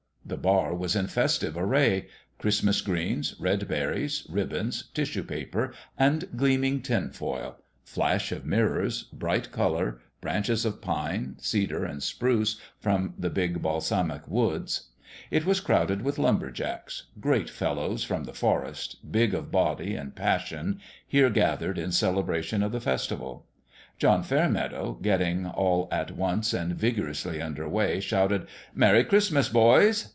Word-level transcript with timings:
The 0.23 0.37
bar 0.37 0.73
was 0.73 0.95
in 0.95 1.07
festive 1.07 1.57
array: 1.57 2.07
Christmas 2.37 2.79
greens, 2.79 3.35
red 3.37 3.67
berries, 3.67 4.25
ribbons, 4.29 4.83
tissue 4.93 5.23
paper 5.23 5.73
and 5.99 6.29
gleaming 6.37 6.81
tin 6.81 7.09
foil 7.09 7.57
flash 7.83 8.31
of 8.31 8.45
mirrors, 8.45 9.03
bright 9.03 9.51
colour, 9.51 9.99
branches 10.21 10.63
of 10.63 10.79
pine, 10.81 11.35
cedar 11.39 11.83
and 11.83 12.01
spruce 12.01 12.61
from 12.79 13.13
the 13.19 13.29
big 13.29 13.61
balsamic 13.61 14.25
woods. 14.25 14.91
It 15.31 15.45
was 15.45 15.59
crowded 15.59 16.01
with 16.01 16.17
lumber 16.19 16.49
j 16.51 16.63
acks 16.63 17.07
great 17.19 17.49
fellows 17.49 18.05
from 18.05 18.23
the 18.23 18.33
forest, 18.33 19.11
big 19.11 19.33
of 19.33 19.51
body 19.51 19.95
and 19.95 20.15
passion, 20.15 20.79
here 21.05 21.31
gathered 21.31 21.77
in 21.77 21.91
celebration 21.91 22.63
of 22.63 22.71
the 22.71 22.79
festival. 22.79 23.47
John 23.97 24.23
Fairmeadow, 24.23 24.97
getting 25.01 25.45
all 25.45 25.89
at 25.91 26.11
once 26.11 26.53
and 26.53 26.73
vigor 26.73 27.09
ously 27.09 27.41
under 27.41 27.67
way, 27.67 27.99
shouted" 27.99 28.47
Merry 28.73 29.03
Christmas, 29.03 29.49
boys 29.49 30.07